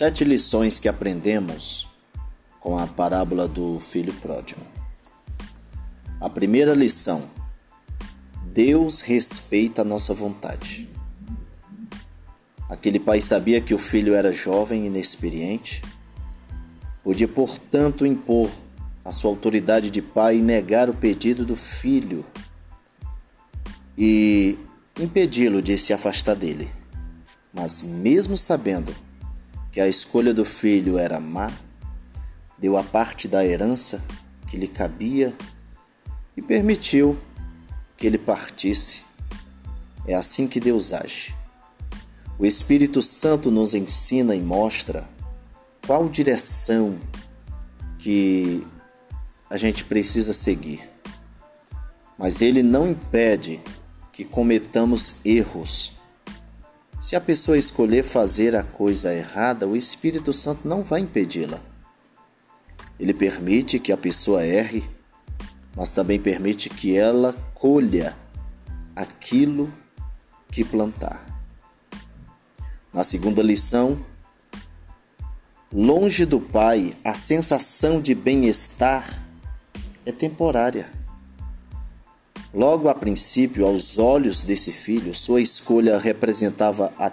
[0.00, 1.86] Sete lições que aprendemos
[2.58, 4.62] com a parábola do filho pródigo.
[6.18, 7.24] A primeira lição:
[8.46, 10.88] Deus respeita a nossa vontade.
[12.66, 15.82] Aquele pai sabia que o filho era jovem e inexperiente,
[17.04, 18.48] podia, portanto, impor
[19.04, 22.24] a sua autoridade de pai e negar o pedido do filho
[23.98, 24.58] e
[24.98, 26.72] impedi-lo de se afastar dele.
[27.52, 28.96] Mas, mesmo sabendo
[29.72, 31.50] que a escolha do filho era má,
[32.58, 34.04] deu a parte da herança
[34.46, 35.34] que lhe cabia
[36.36, 37.18] e permitiu
[37.96, 39.04] que ele partisse.
[40.06, 41.34] É assim que Deus age.
[42.38, 45.08] O Espírito Santo nos ensina e mostra
[45.86, 46.98] qual direção
[47.98, 48.66] que
[49.48, 50.80] a gente precisa seguir.
[52.18, 53.60] Mas ele não impede
[54.12, 55.99] que cometamos erros
[57.00, 61.58] se a pessoa escolher fazer a coisa errada, o Espírito Santo não vai impedi-la.
[62.98, 64.84] Ele permite que a pessoa erre,
[65.74, 68.14] mas também permite que ela colha
[68.94, 69.72] aquilo
[70.52, 71.26] que plantar.
[72.92, 74.04] Na segunda lição,
[75.72, 79.24] longe do Pai, a sensação de bem-estar
[80.04, 80.99] é temporária.
[82.52, 87.10] Logo a princípio, aos olhos desse filho, sua escolha representava a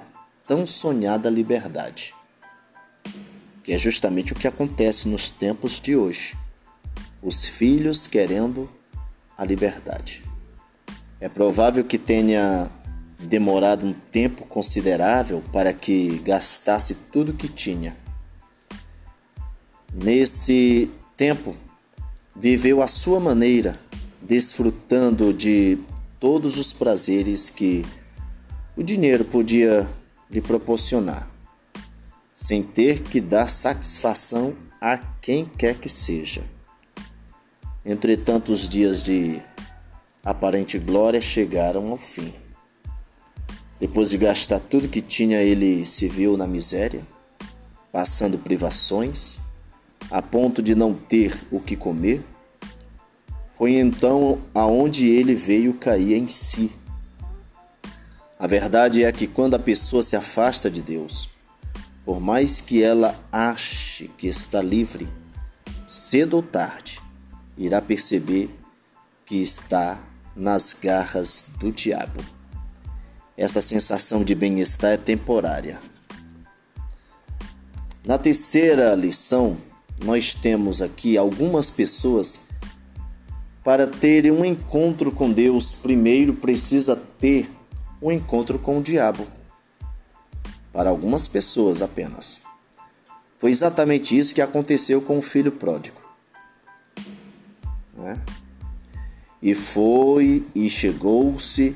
[0.48, 2.16] tão sonhada liberdade,
[3.64, 6.36] que é justamente o que acontece nos tempos de hoje.
[7.22, 8.68] Os filhos querendo
[9.38, 10.24] a liberdade.
[11.20, 12.72] É provável que tenha
[13.20, 17.96] demorado um tempo considerável para que gastasse tudo que tinha.
[19.94, 21.56] Nesse tempo,
[22.36, 23.80] viveu à sua maneira
[24.28, 25.78] desfrutando de
[26.20, 27.86] todos os prazeres que
[28.76, 29.90] o dinheiro podia
[30.30, 31.30] lhe proporcionar,
[32.36, 36.44] sem ter que dar satisfação a quem quer que seja.
[37.86, 39.42] Entretanto, os dias de
[40.24, 42.34] aparente glória chegaram ao fim.
[43.80, 47.08] Depois de gastar tudo que tinha, ele se viu na miséria,
[47.94, 49.40] passando privações,
[50.12, 52.22] a ponto de não ter o que comer
[53.58, 56.72] foi então aonde ele veio cair em si.
[58.38, 61.28] A verdade é que quando a pessoa se afasta de Deus,
[62.06, 65.08] por mais que ela ache que está livre,
[65.88, 67.02] cedo ou tarde
[67.58, 68.50] irá perceber
[69.26, 70.00] que está
[70.36, 72.24] nas garras do diabo.
[73.36, 75.80] Essa sensação de bem-estar é temporária.
[78.06, 79.58] Na terceira lição,
[80.04, 82.47] nós temos aqui algumas pessoas
[83.68, 87.52] para ter um encontro com Deus, primeiro precisa ter
[88.02, 89.28] um encontro com o diabo.
[90.72, 92.40] Para algumas pessoas apenas.
[93.38, 96.00] Foi exatamente isso que aconteceu com o filho pródigo.
[97.94, 98.18] Né?
[99.42, 101.76] E foi e chegou-se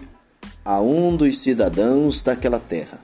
[0.63, 3.01] a um dos cidadãos daquela terra,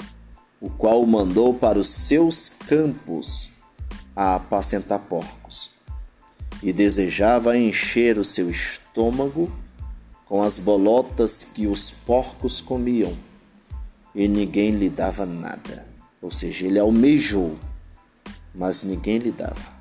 [0.61, 3.51] o qual o mandou para os seus campos
[4.15, 5.76] a apacentar porcos
[6.61, 9.51] e desejava encher o seu estômago
[10.25, 13.17] com as bolotas que os porcos comiam,
[14.13, 15.87] e ninguém lhe dava nada.
[16.21, 17.57] Ou seja, ele almejou,
[18.53, 19.77] mas ninguém lhe dava.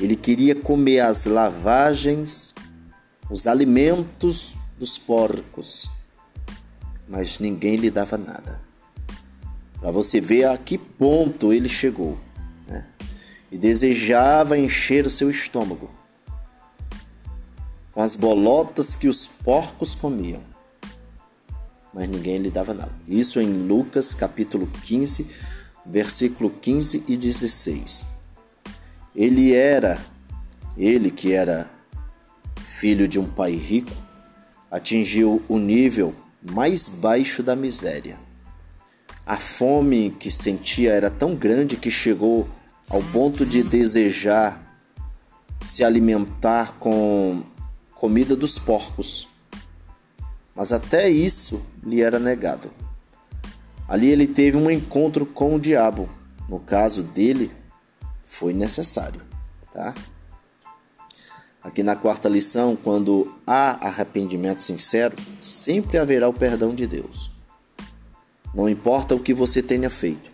[0.00, 2.54] Ele queria comer as lavagens,
[3.28, 5.90] os alimentos dos porcos,
[7.08, 8.60] mas ninguém lhe dava nada.
[9.80, 12.18] Para você ver a que ponto ele chegou.
[13.56, 15.88] E desejava encher o seu estômago
[17.90, 20.42] com as bolotas que os porcos comiam.
[21.94, 22.92] Mas ninguém lhe dava nada.
[23.08, 25.26] Isso em Lucas capítulo 15,
[25.86, 28.06] versículo 15 e 16.
[29.14, 30.04] Ele era,
[30.76, 31.70] ele que era
[32.60, 33.92] filho de um pai rico,
[34.70, 38.18] atingiu o nível mais baixo da miséria.
[39.24, 42.46] A fome que sentia era tão grande que chegou
[42.88, 44.62] ao ponto de desejar
[45.62, 47.42] se alimentar com
[47.94, 49.28] comida dos porcos.
[50.54, 52.70] Mas até isso lhe era negado.
[53.88, 56.08] Ali ele teve um encontro com o diabo.
[56.48, 57.50] No caso dele,
[58.24, 59.20] foi necessário,
[59.72, 59.94] tá?
[61.62, 67.32] Aqui na quarta lição, quando há arrependimento sincero, sempre haverá o perdão de Deus.
[68.54, 70.30] Não importa o que você tenha feito,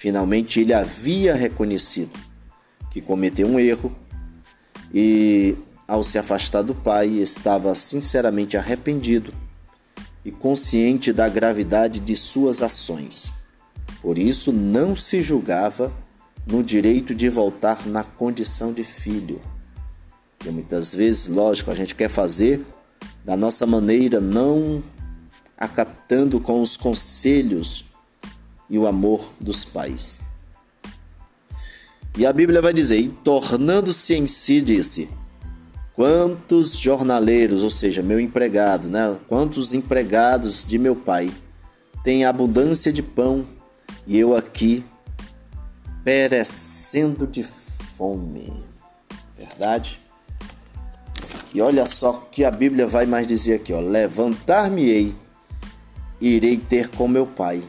[0.00, 2.18] Finalmente ele havia reconhecido
[2.90, 3.94] que cometeu um erro
[4.94, 5.54] e,
[5.86, 9.30] ao se afastar do pai, estava sinceramente arrependido
[10.24, 13.34] e consciente da gravidade de suas ações.
[14.00, 15.92] Por isso, não se julgava
[16.46, 19.38] no direito de voltar na condição de filho.
[20.46, 22.64] E muitas vezes, lógico, a gente quer fazer
[23.22, 24.82] da nossa maneira, não
[25.58, 27.89] acatando com os conselhos
[28.70, 30.20] e o amor dos pais.
[32.16, 35.10] E a Bíblia vai dizer: e tornando-se em si, disse:
[35.94, 39.18] Quantos jornaleiros, ou seja, meu empregado, né?
[39.28, 41.30] Quantos empregados de meu pai
[42.02, 43.46] têm abundância de pão
[44.06, 44.84] e eu aqui
[46.04, 48.52] perecendo de fome.
[49.36, 50.00] Verdade?
[51.52, 55.14] E olha só que a Bíblia vai mais dizer aqui, ó: Levantar-me-ei,
[56.20, 57.62] irei ter com meu pai,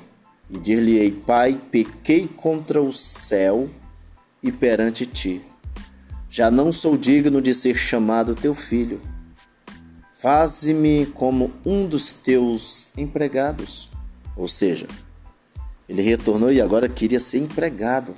[0.52, 3.70] e dir-lhe-ei: Pai, pequei contra o céu
[4.44, 5.42] e perante ti.
[6.30, 9.02] Já não sou digno de ser chamado teu filho.
[10.18, 13.90] Faze-me como um dos teus empregados.
[14.36, 14.88] Ou seja,
[15.90, 18.16] ele retornou e agora queria ser empregado,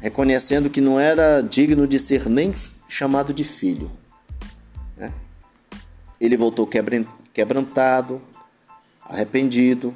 [0.00, 2.54] reconhecendo que não era digno de ser nem
[2.88, 3.90] chamado de filho.
[4.96, 5.12] Né?
[6.20, 6.68] Ele voltou
[7.32, 8.22] quebrantado,
[9.02, 9.94] arrependido,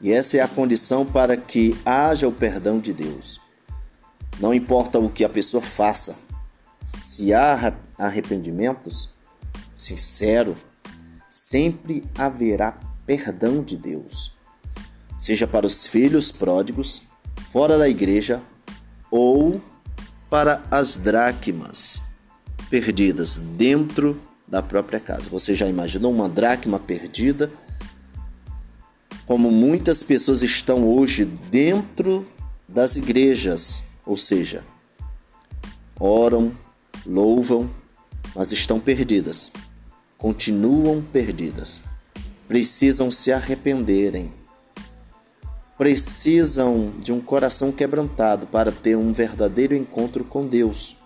[0.00, 3.40] e essa é a condição para que haja o perdão de Deus.
[4.38, 6.16] Não importa o que a pessoa faça,
[6.86, 9.12] se há arrependimentos
[9.74, 10.56] sincero,
[11.30, 14.36] sempre haverá perdão de Deus,
[15.18, 17.02] seja para os filhos pródigos
[17.50, 18.42] fora da igreja
[19.10, 19.60] ou
[20.30, 22.02] para as dracmas
[22.68, 25.30] perdidas dentro da própria casa.
[25.30, 27.50] Você já imaginou uma dracma perdida?
[29.28, 32.26] Como muitas pessoas estão hoje dentro
[32.66, 34.64] das igrejas ou seja,
[36.00, 36.56] oram,
[37.04, 37.70] louvam,
[38.34, 39.52] mas estão perdidas,
[40.16, 41.82] continuam perdidas,
[42.48, 44.32] precisam se arrependerem,
[45.76, 50.96] precisam de um coração quebrantado para ter um verdadeiro encontro com Deus.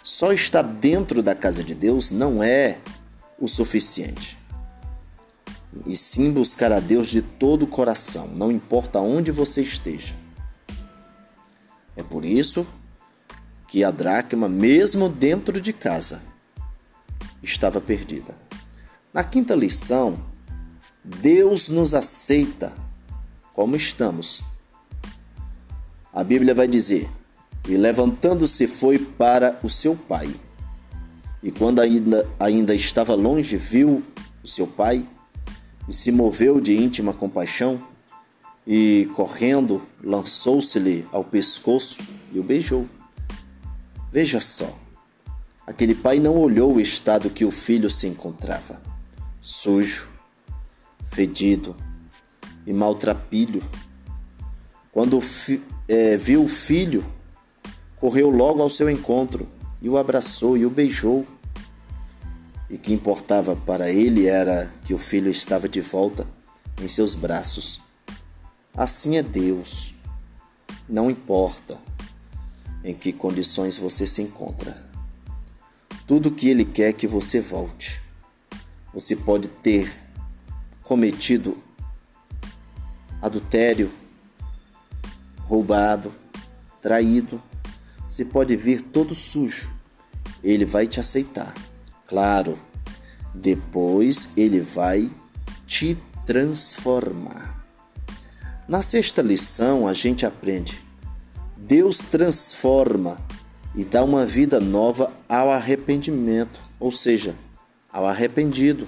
[0.00, 2.78] Só estar dentro da casa de Deus não é
[3.40, 4.43] o suficiente.
[5.86, 10.14] E sim buscar a Deus de todo o coração, não importa onde você esteja.
[11.96, 12.66] É por isso
[13.68, 16.22] que a dracma, mesmo dentro de casa,
[17.42, 18.34] estava perdida.
[19.12, 20.18] Na quinta lição,
[21.04, 22.72] Deus nos aceita
[23.52, 24.42] como estamos.
[26.12, 27.08] A Bíblia vai dizer:
[27.68, 30.34] E levantando-se foi para o seu pai.
[31.42, 34.02] E quando ainda, ainda estava longe, viu
[34.42, 35.06] o seu pai
[35.88, 37.82] e se moveu de íntima compaixão
[38.66, 42.00] e, correndo, lançou-se-lhe ao pescoço
[42.32, 42.88] e o beijou.
[44.10, 44.78] Veja só,
[45.66, 48.80] aquele pai não olhou o estado que o filho se encontrava:
[49.40, 50.08] sujo,
[51.06, 51.76] fedido
[52.66, 53.62] e maltrapilho.
[54.92, 55.20] Quando
[55.88, 57.04] é, viu o filho,
[57.96, 59.48] correu logo ao seu encontro
[59.82, 61.26] e o abraçou e o beijou.
[62.74, 66.26] E que importava para ele era que o filho estava de volta
[66.82, 67.84] em seus braços
[68.76, 69.94] Assim é Deus.
[70.88, 71.78] Não importa
[72.82, 74.74] em que condições você se encontra.
[76.08, 78.02] Tudo que Ele quer é que você volte.
[78.92, 80.02] Você pode ter
[80.82, 81.56] cometido
[83.22, 83.88] adultério,
[85.44, 86.12] roubado,
[86.82, 87.40] traído.
[88.10, 89.72] Você pode vir todo sujo.
[90.42, 91.54] Ele vai te aceitar.
[92.14, 92.56] Claro,
[93.34, 95.10] depois ele vai
[95.66, 97.66] te transformar.
[98.68, 100.80] Na sexta lição, a gente aprende:
[101.56, 103.18] Deus transforma
[103.74, 107.34] e dá uma vida nova ao arrependimento, ou seja,
[107.92, 108.86] ao arrependido.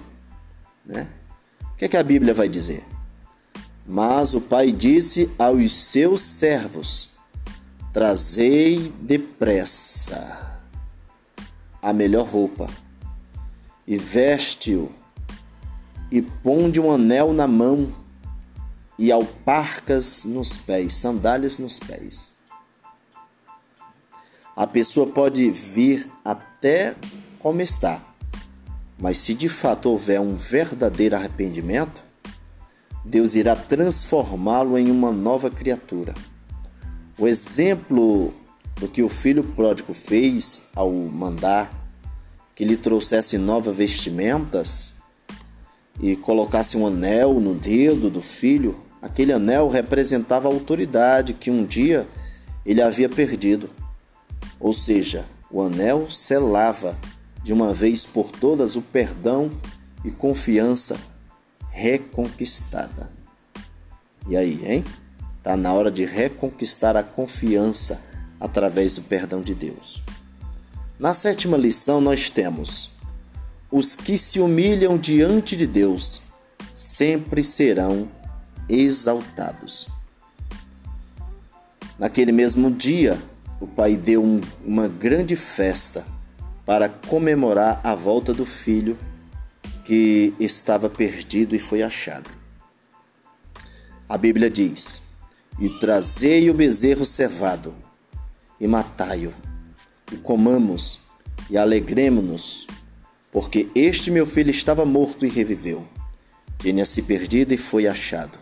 [0.84, 1.08] Né?
[1.72, 2.84] O que, é que a Bíblia vai dizer?
[3.84, 7.10] Mas o pai disse aos seus servos:
[7.92, 10.62] Trazei depressa
[11.82, 12.70] a melhor roupa
[13.86, 14.90] e veste-o
[16.10, 17.92] e ponde um anel na mão
[18.98, 22.32] e alparcas nos pés, sandálias nos pés.
[24.56, 26.96] A pessoa pode vir até
[27.38, 28.02] como está,
[28.98, 32.02] mas se de fato houver um verdadeiro arrependimento,
[33.04, 36.14] Deus irá transformá-lo em uma nova criatura.
[37.18, 38.34] O exemplo
[38.76, 41.70] do que o filho pródigo fez ao mandar
[42.56, 44.96] que lhe trouxesse novas vestimentas
[46.00, 51.64] e colocasse um anel no dedo do filho Aquele anel representava a autoridade que um
[51.64, 52.08] dia
[52.64, 53.70] ele havia perdido.
[54.58, 56.98] Ou seja, o anel selava
[57.40, 59.52] de uma vez por todas o perdão
[60.04, 60.98] e confiança
[61.70, 63.08] reconquistada.
[64.28, 64.84] E aí, hein?
[65.36, 68.02] Está na hora de reconquistar a confiança
[68.40, 70.02] através do perdão de Deus.
[70.98, 72.90] Na sétima lição, nós temos:
[73.70, 76.22] os que se humilham diante de Deus
[76.74, 78.10] sempre serão
[78.68, 79.88] exaltados.
[81.98, 83.20] Naquele mesmo dia,
[83.60, 86.04] o pai deu um, uma grande festa
[86.64, 88.98] para comemorar a volta do filho
[89.84, 92.30] que estava perdido e foi achado.
[94.08, 95.02] A Bíblia diz:
[95.60, 97.74] E trazei o bezerro cevado,
[98.60, 99.32] e matai-o,
[100.12, 101.00] e comamos,
[101.50, 102.66] e alegremo-nos,
[103.30, 105.86] porque este meu filho estava morto e reviveu,
[106.58, 108.38] tinha-se perdido e foi achado.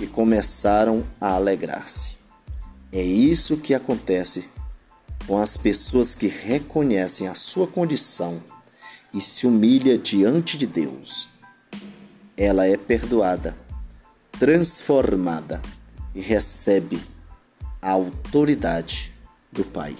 [0.00, 2.16] E começaram a alegrar-se.
[2.92, 4.48] É isso que acontece
[5.26, 8.42] com as pessoas que reconhecem a sua condição
[9.12, 11.28] e se humilha diante de Deus.
[12.36, 13.56] Ela é perdoada,
[14.32, 15.62] transformada
[16.14, 17.00] e recebe
[17.80, 19.12] a autoridade
[19.52, 19.96] do Pai.